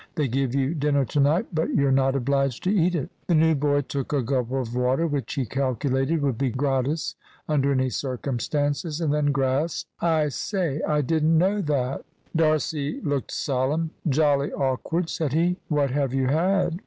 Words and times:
They 0.15 0.27
give 0.27 0.55
you 0.55 0.73
dinner 0.73 1.05
to 1.05 1.19
night, 1.19 1.45
but 1.53 1.75
you're 1.75 1.91
not 1.91 2.15
obliged 2.15 2.63
to 2.63 2.73
eat 2.73 2.95
it." 2.95 3.11
The 3.27 3.35
new 3.35 3.53
boy 3.53 3.81
took 3.81 4.11
a 4.11 4.23
gulp 4.23 4.49
of 4.51 4.75
water, 4.75 5.05
which 5.05 5.35
he 5.35 5.45
calculated 5.45 6.23
would 6.23 6.39
be 6.39 6.49
gratis 6.49 7.13
under 7.47 7.71
any 7.71 7.91
circumstances, 7.91 8.99
and 8.99 9.13
then 9.13 9.31
gasped 9.31 9.91
"I 10.01 10.29
say, 10.29 10.81
I 10.87 11.01
didn't 11.01 11.37
know 11.37 11.61
that." 11.61 12.03
D'Arcy 12.35 12.99
looked 13.01 13.29
solemn. 13.31 13.91
"Jolly 14.09 14.51
awkward," 14.51 15.07
said 15.07 15.33
he; 15.33 15.57
"what 15.67 15.91
have 15.91 16.15
you 16.15 16.25
had?" 16.25 16.79